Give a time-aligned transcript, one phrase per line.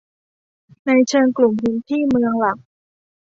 [0.85, 2.57] ในเชิงกลุ่มพื้นที่เมืองหลัก